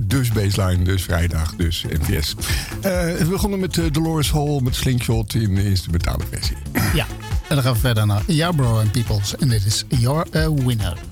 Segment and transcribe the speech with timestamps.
[0.00, 2.34] dus baseline, dus vrijdag, dus NVS.
[2.80, 6.56] Eh, we begonnen met uh, Dolores Hall met Slingshot in de instrumentale versie.
[6.94, 7.06] Ja,
[7.48, 9.36] en dan gaan we verder naar Yarborough and Peoples.
[9.36, 11.09] En dit is You're a Winner.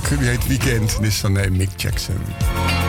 [0.00, 0.20] Toepasselijk.
[0.20, 0.96] Die heet Weekend.
[1.00, 2.81] Dit is dan Mick Jackson.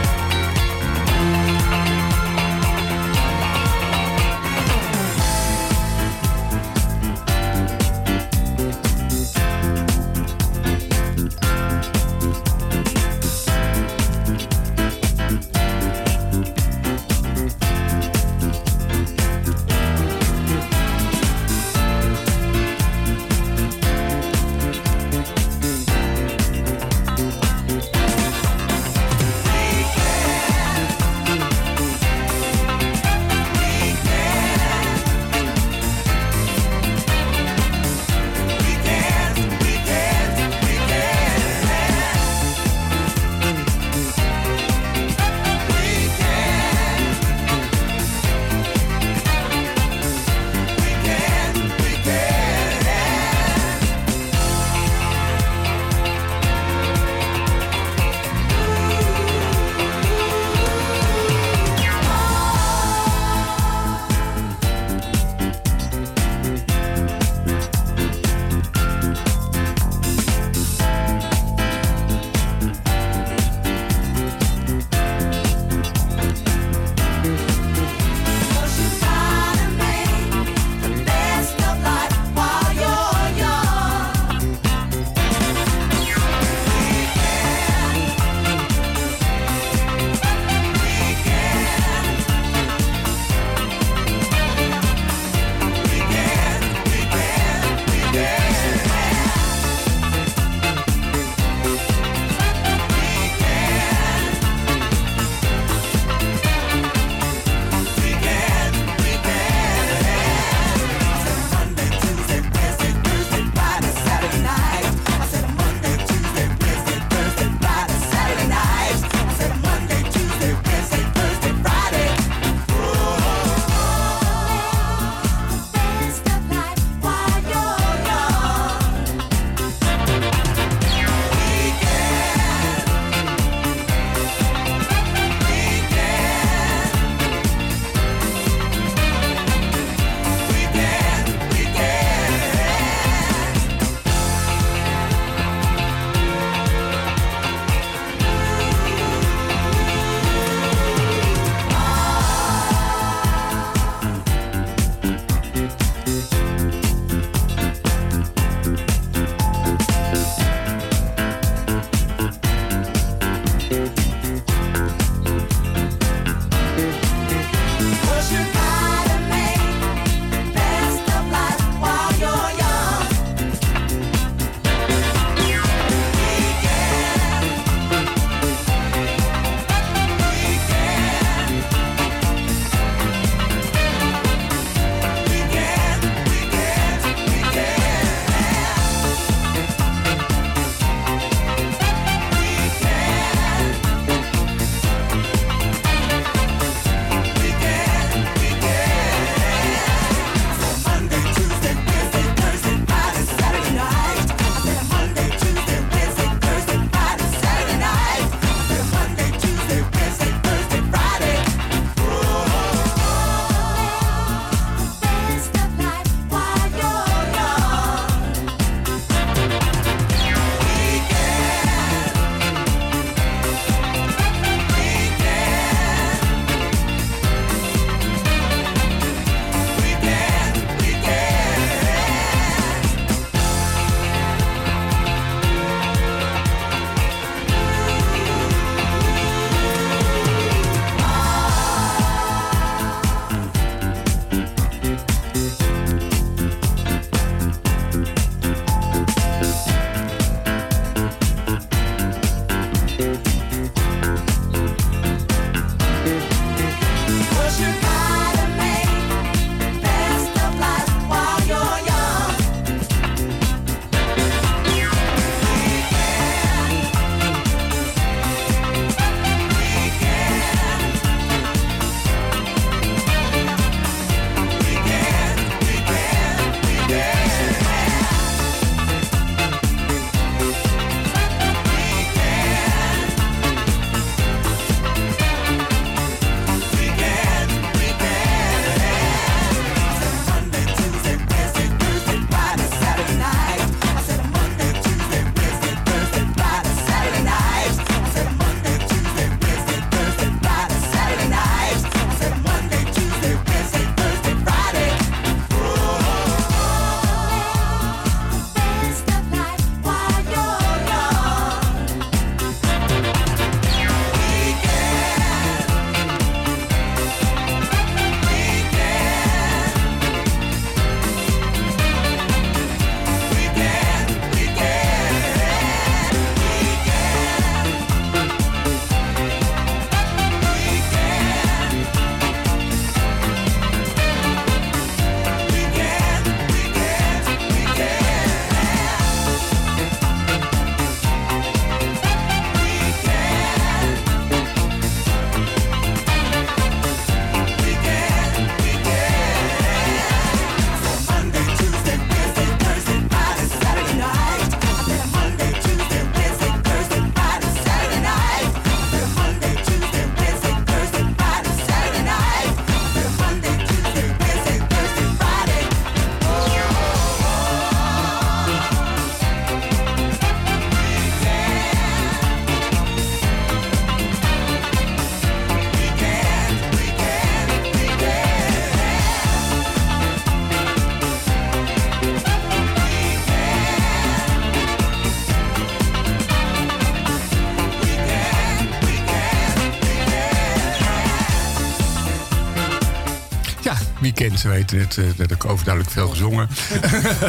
[394.14, 394.98] Wie kent ze weten het.
[394.98, 396.48] Uh, dat ik overduidelijk veel gezongen.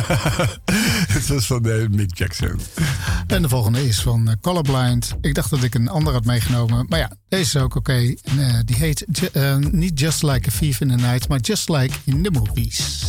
[1.16, 2.60] het was van uh, Mick Jackson.
[3.26, 5.14] En de volgende is van Colorblind.
[5.20, 6.86] Ik dacht dat ik een ander had meegenomen.
[6.88, 7.92] Maar ja, deze is ook oké.
[7.92, 8.18] Okay.
[8.64, 9.06] die heet
[9.70, 13.03] niet Just Like a Thief in the Night, maar Just Like in the Movies.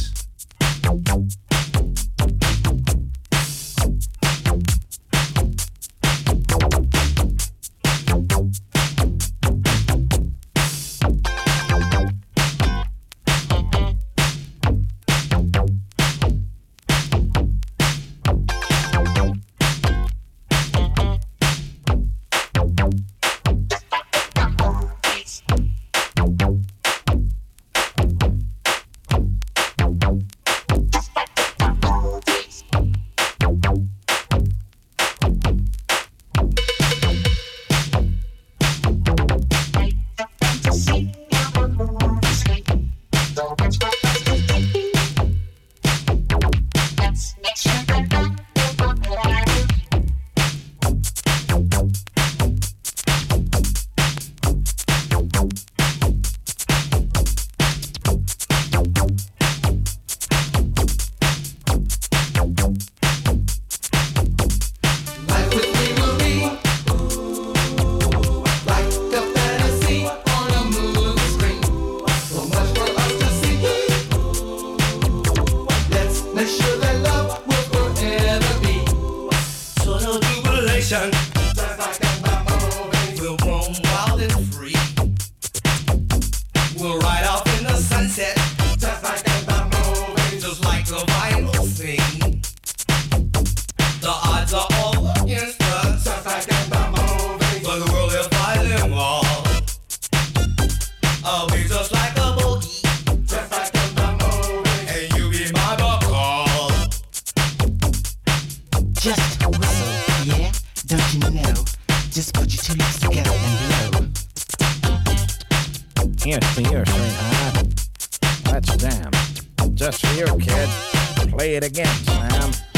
[121.76, 122.75] again, Sam.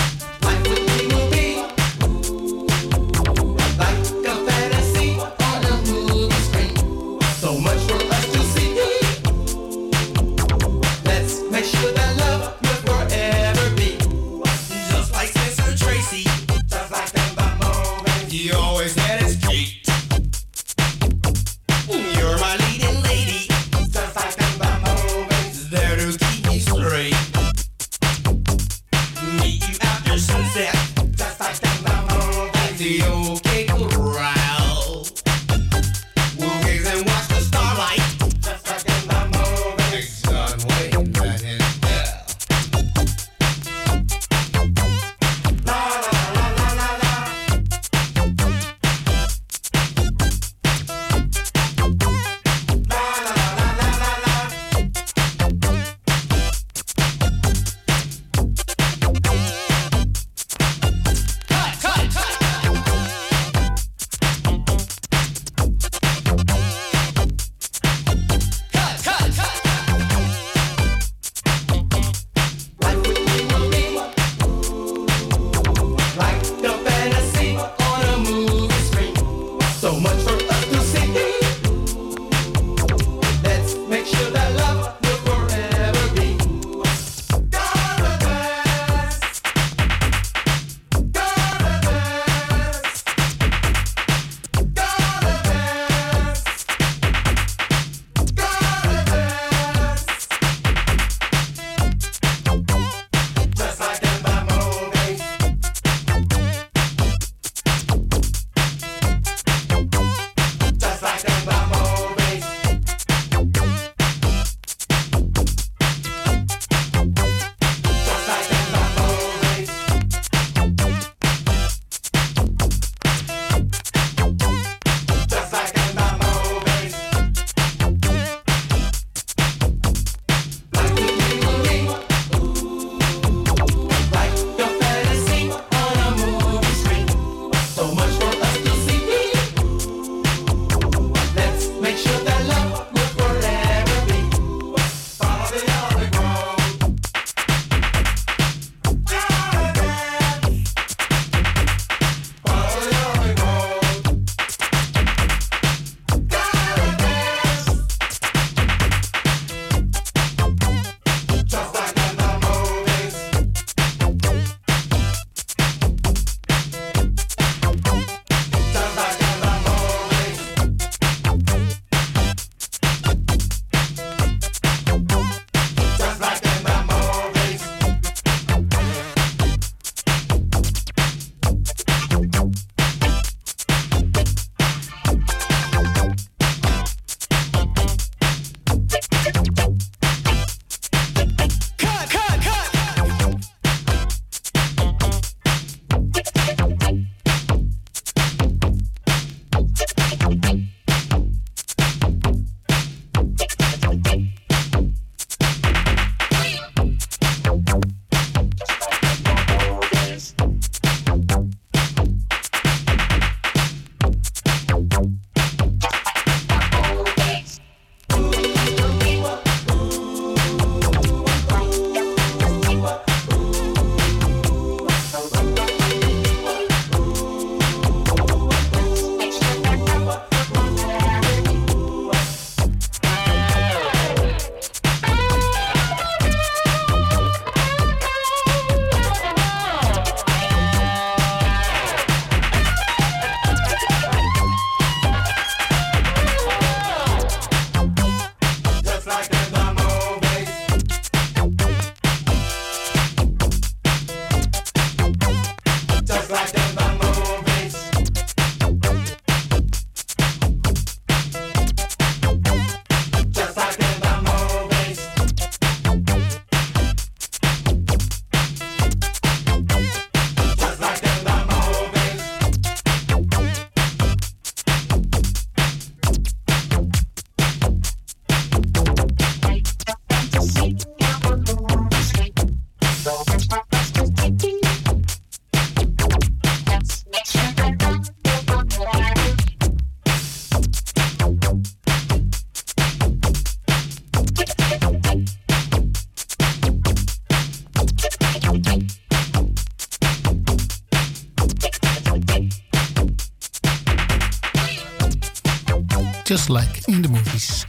[306.47, 307.65] Just Like in the Movies.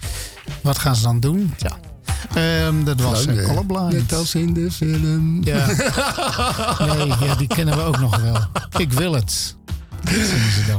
[0.61, 1.55] Wat gaan ze dan doen?
[1.57, 3.93] Ja, um, dat was uh, Colorblind.
[3.93, 5.45] Net als in de film.
[5.45, 5.67] Ja.
[6.97, 8.37] nee, ja, die kennen we ook nog wel.
[8.77, 9.57] Ik wil het.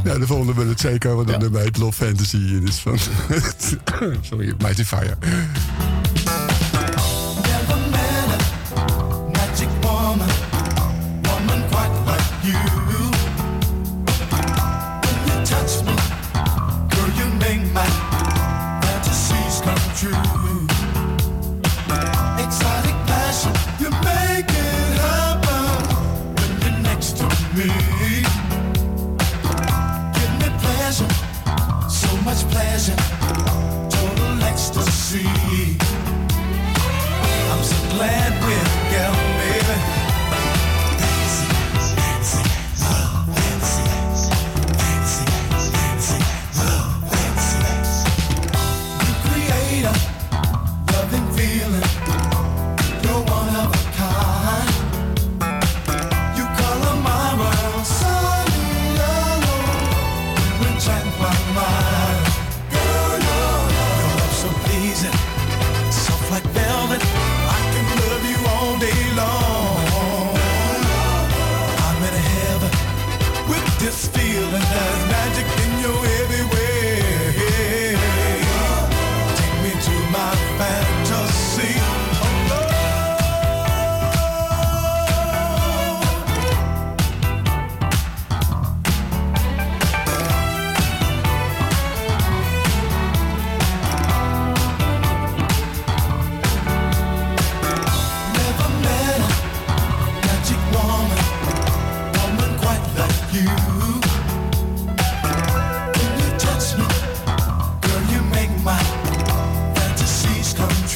[0.04, 1.50] Ja, de volgende wil het zeker, want dan ja.
[1.50, 2.60] bij het Love Fantasy.
[2.60, 2.98] Dus van,
[4.30, 5.18] sorry, Mighty Fire.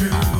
[0.09, 0.32] true.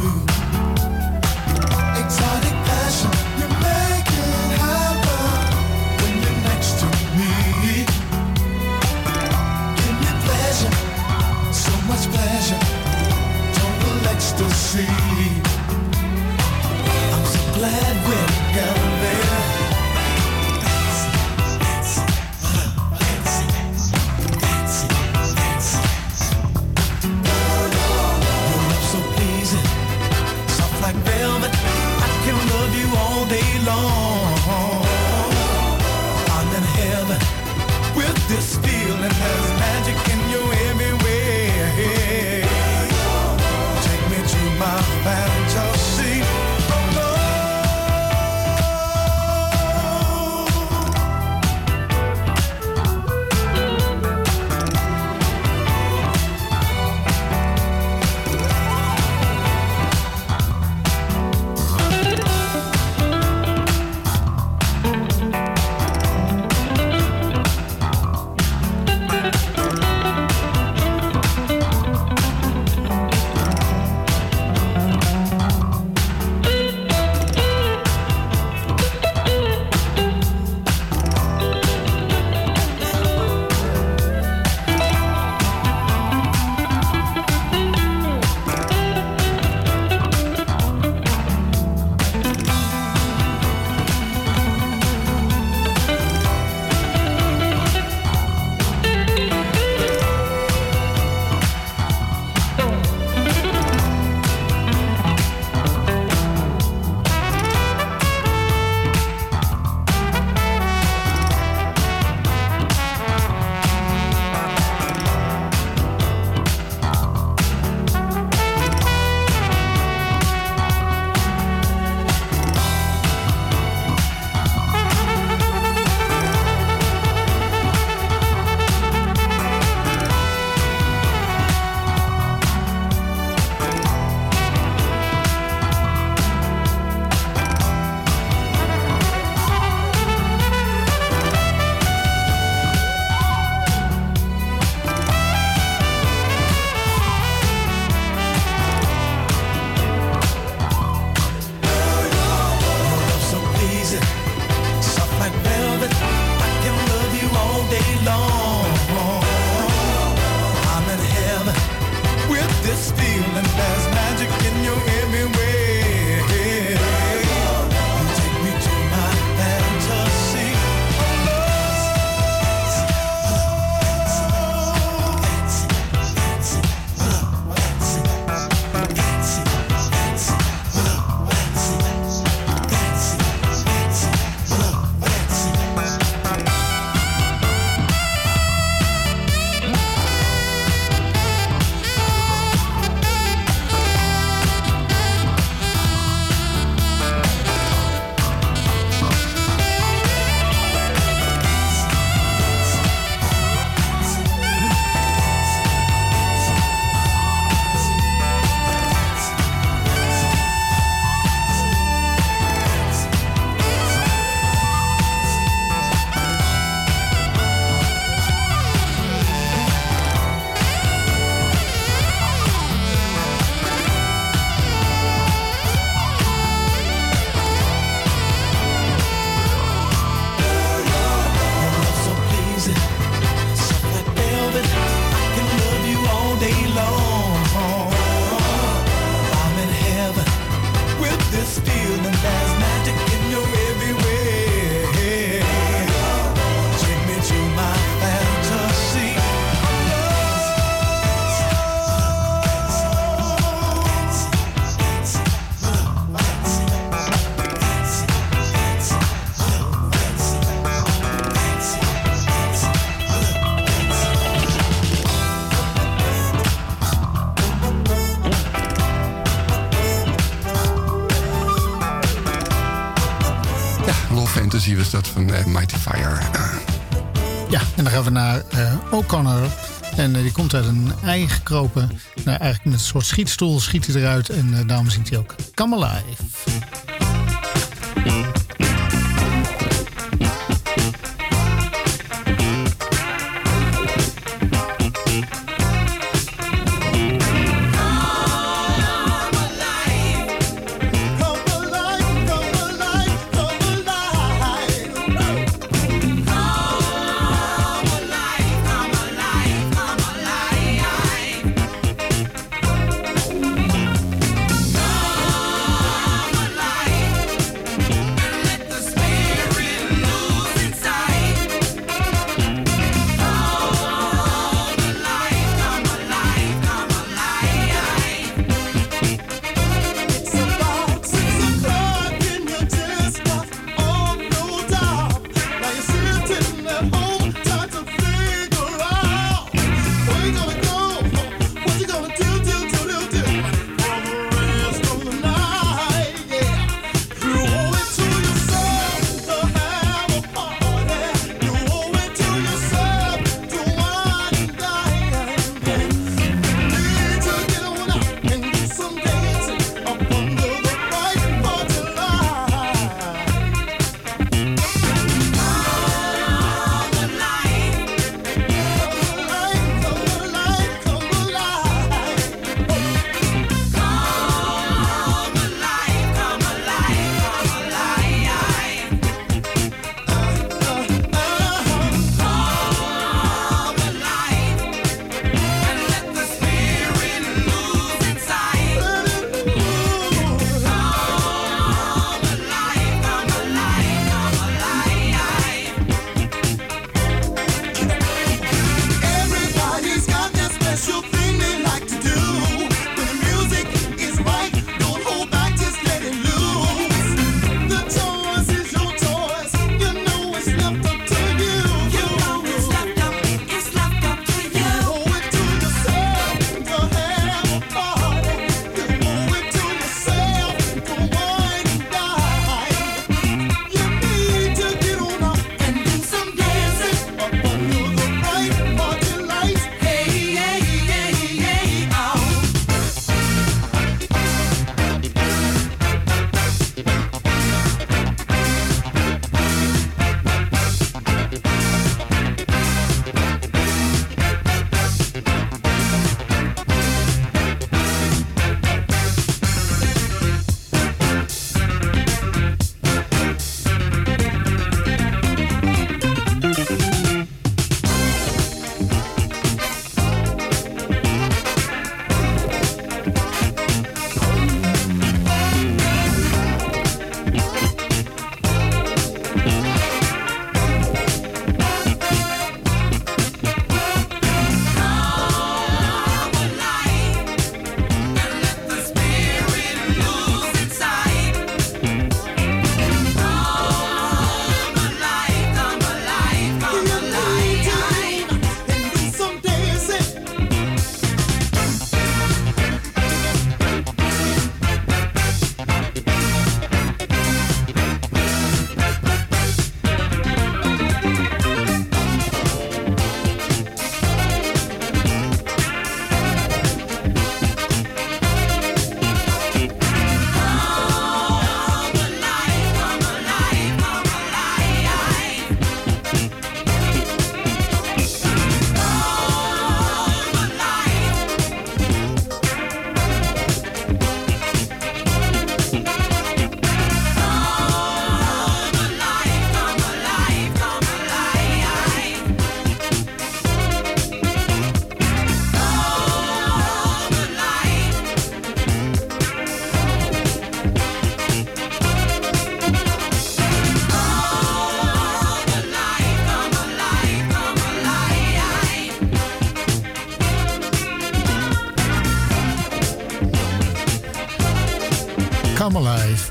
[278.03, 278.43] Gaan we naar
[278.91, 279.49] O'Connor.
[279.95, 281.89] En die komt uit een ei gekropen.
[282.15, 284.29] Nou, eigenlijk met een soort schietstoel schiet hij eruit.
[284.29, 285.87] En daarom zingt hij ook Come.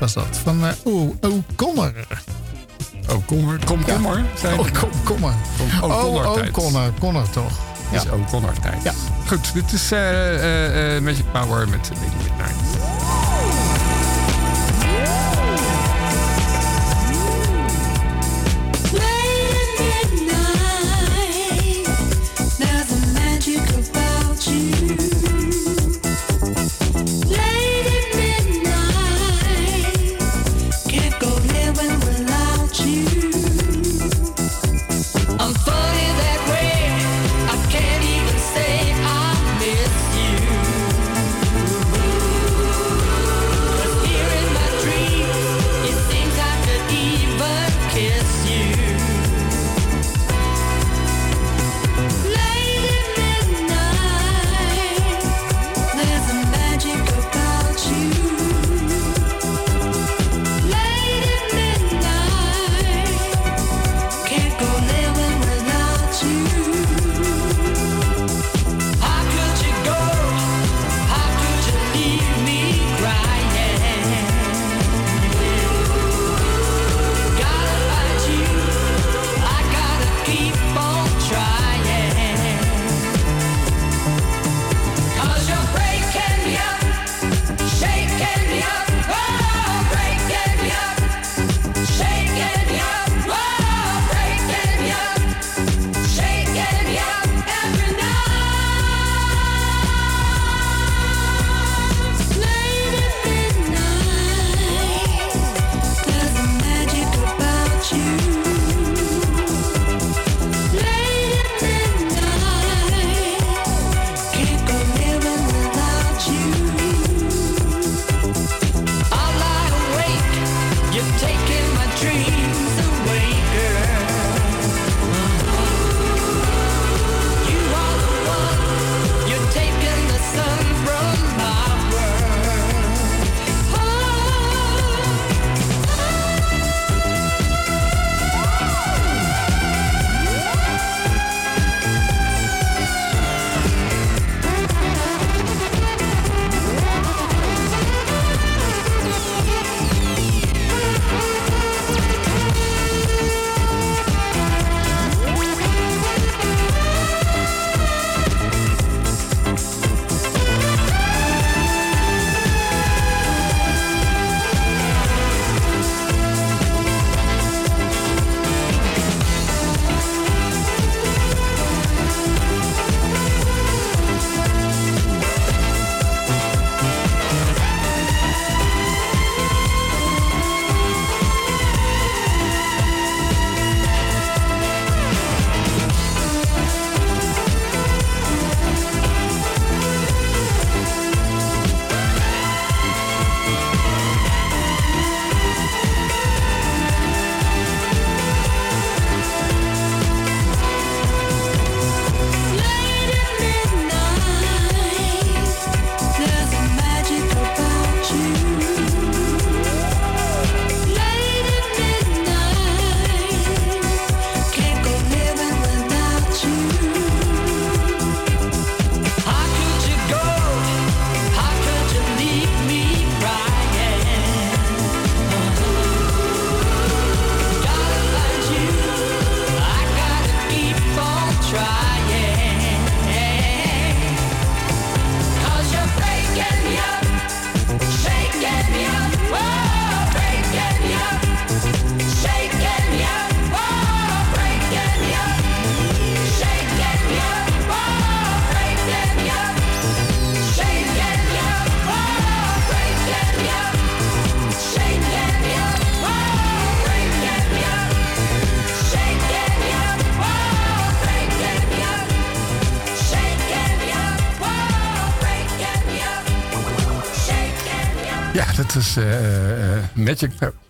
[0.03, 0.37] Was dat.
[0.43, 1.93] Van uh, Oeh, O'Connor.
[3.09, 3.59] O'Connor?
[3.65, 4.25] Komkommer?
[4.41, 4.53] Ja.
[4.57, 5.33] Oh, komkommer.
[5.81, 6.49] O'Connor tijd.
[6.49, 7.51] O'Connor, Connor toch.
[7.91, 8.01] Ja.
[8.01, 8.83] is O'Connor tijd.
[8.83, 8.93] Ja.
[9.27, 11.91] Goed, dit is uh, uh, Magic Power met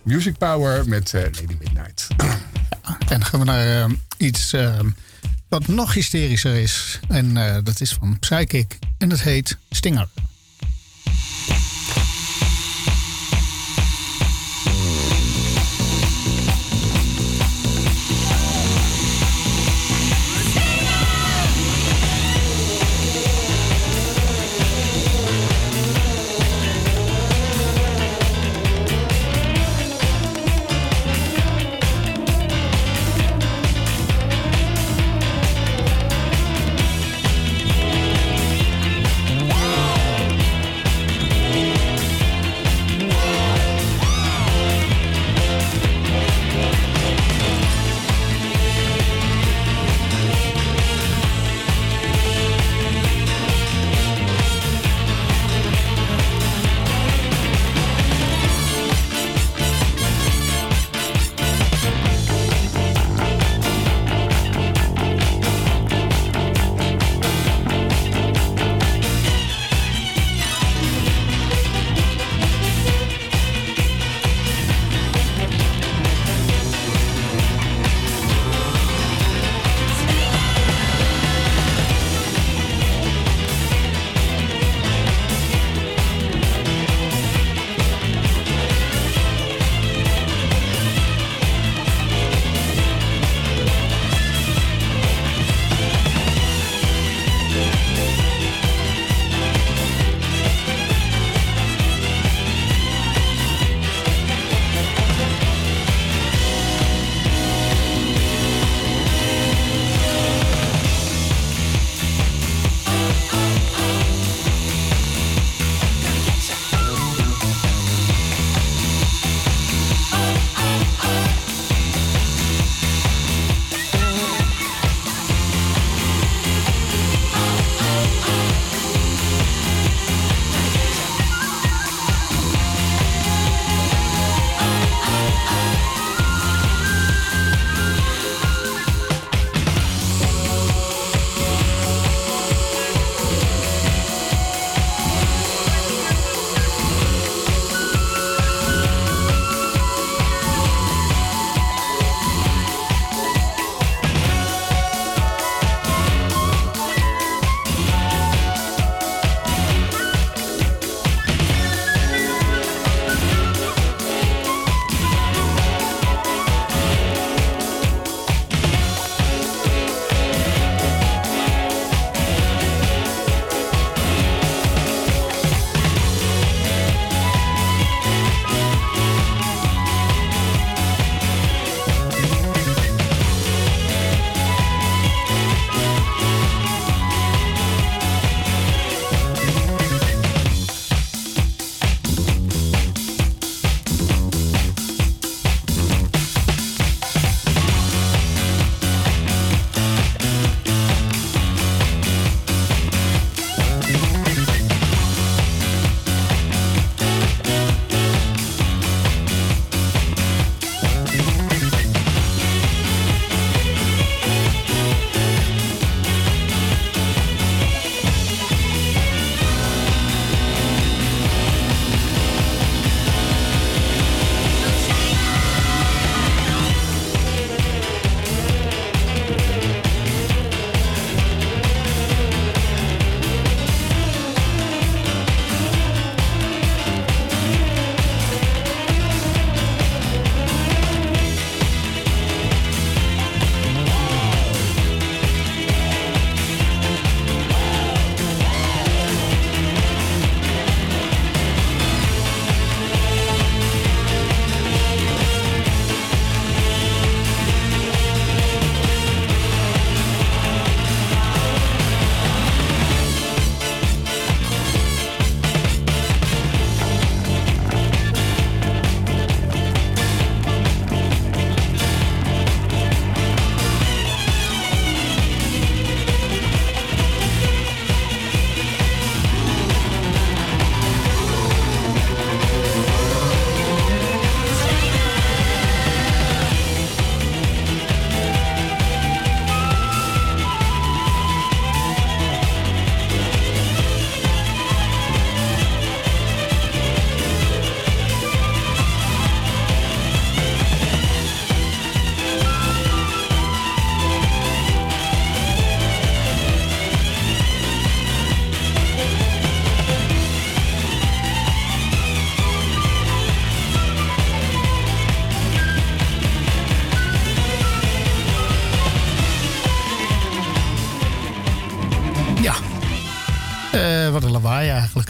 [0.04, 2.08] Music Power met Lady Midnight.
[2.88, 4.56] En dan gaan we naar iets
[5.50, 7.00] wat nog hysterischer is.
[7.08, 7.34] En
[7.64, 8.80] dat is van Psychic.
[8.98, 10.08] En dat heet Stinger.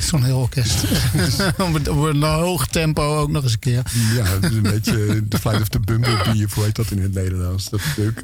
[0.08, 0.84] Zo'n heel orkest.
[1.58, 3.84] op, een, hoog tempo ook nog eens een keer.
[4.16, 7.02] Ja, het is een beetje The Flight of the Bumblebee, of hoe heet dat in
[7.02, 7.70] het Nederlands?
[7.70, 8.24] Dat is leuk.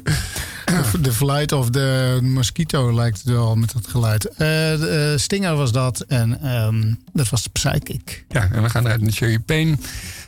[1.02, 4.24] The Flight of the Mosquito lijkt het wel met dat geluid.
[4.24, 8.24] Uh, de, Stinger was dat en um, dat was Psychic.
[8.28, 9.76] Ja, en we gaan eruit naar Cherry Payne.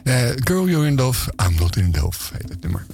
[0.04, 2.86] Uh, Girl You're in Love, I'm Not in Love heet het nummer.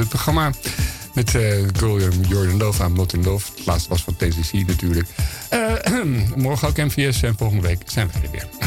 [0.00, 0.52] Het programma
[1.14, 1.68] met uh,
[2.28, 3.22] Jordan Love aan Not in.
[3.22, 5.08] Het laatste was van TCC natuurlijk.
[5.52, 8.59] Uh, morgen ook MVS en volgende week zijn we er weer.